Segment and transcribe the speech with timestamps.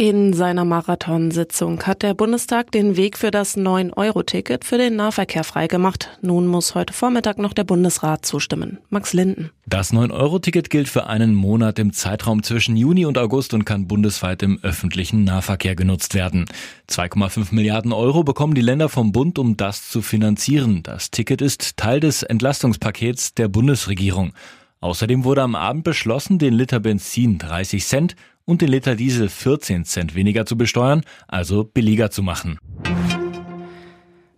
[0.00, 6.08] In seiner Marathonsitzung hat der Bundestag den Weg für das 9-Euro-Ticket für den Nahverkehr freigemacht.
[6.22, 8.78] Nun muss heute Vormittag noch der Bundesrat zustimmen.
[8.90, 9.50] Max Linden.
[9.66, 14.44] Das 9-Euro-Ticket gilt für einen Monat im Zeitraum zwischen Juni und August und kann bundesweit
[14.44, 16.46] im öffentlichen Nahverkehr genutzt werden.
[16.88, 20.84] 2,5 Milliarden Euro bekommen die Länder vom Bund, um das zu finanzieren.
[20.84, 24.32] Das Ticket ist Teil des Entlastungspakets der Bundesregierung.
[24.80, 29.84] Außerdem wurde am Abend beschlossen, den Liter Benzin 30 Cent und den Liter Diesel 14
[29.84, 32.58] Cent weniger zu besteuern, also billiger zu machen.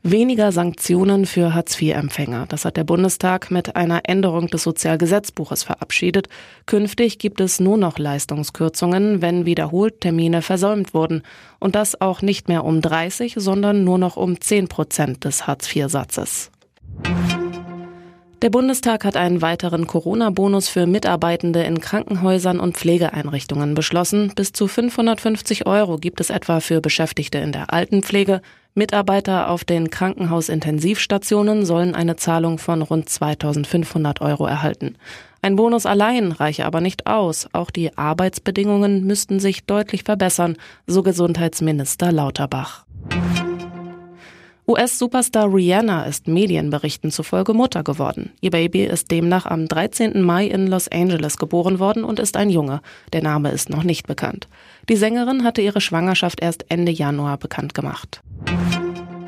[0.02, 2.46] Weniger Sanktionen für Hartz-IV-Empfänger.
[2.48, 6.30] Das hat der Bundestag mit einer Änderung des Sozialgesetzbuches verabschiedet.
[6.64, 11.22] Künftig gibt es nur noch Leistungskürzungen, wenn wiederholt Termine versäumt wurden.
[11.58, 16.50] Und das auch nicht mehr um 30, sondern nur noch um 10 Prozent des Hartz-IV-Satzes.
[18.42, 24.32] Der Bundestag hat einen weiteren Corona-Bonus für Mitarbeitende in Krankenhäusern und Pflegeeinrichtungen beschlossen.
[24.34, 28.40] Bis zu 550 Euro gibt es etwa für Beschäftigte in der Altenpflege.
[28.74, 34.96] Mitarbeiter auf den Krankenhausintensivstationen sollen eine Zahlung von rund 2500 Euro erhalten.
[35.42, 37.46] Ein Bonus allein reiche aber nicht aus.
[37.52, 42.86] Auch die Arbeitsbedingungen müssten sich deutlich verbessern, so Gesundheitsminister Lauterbach.
[44.70, 48.30] US-Superstar Rihanna ist Medienberichten zufolge Mutter geworden.
[48.40, 50.22] Ihr Baby ist demnach am 13.
[50.22, 52.80] Mai in Los Angeles geboren worden und ist ein Junge.
[53.12, 54.46] Der Name ist noch nicht bekannt.
[54.88, 58.22] Die Sängerin hatte ihre Schwangerschaft erst Ende Januar bekannt gemacht.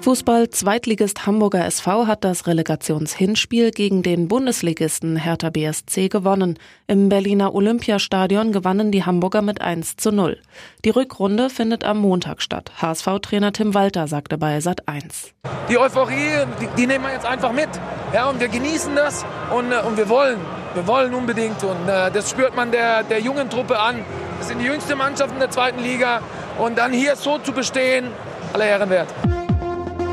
[0.02, 6.58] Fußball-Zweitligist Hamburger SV hat das Relegationshinspiel gegen den Bundesligisten Hertha BSC gewonnen.
[6.88, 10.40] Im Berliner Olympiastadion gewannen die Hamburger mit 1 zu 0.
[10.84, 12.72] Die Rückrunde findet am Montag statt.
[12.82, 15.34] HSV-Trainer Tim Walter sagte bei Sat 1.
[15.68, 17.68] Die Euphorie, die, die, nehmen wir jetzt einfach mit.
[18.12, 19.24] Ja, und wir genießen das
[19.56, 20.40] und, äh, und wir wollen.
[20.74, 24.04] Wir wollen unbedingt und äh, das spürt man der, der jungen Truppe an.
[24.40, 26.22] Das sind die jüngste Mannschaft in der zweiten Liga
[26.58, 28.06] und dann hier so zu bestehen,
[28.52, 29.14] alle Ehren wert.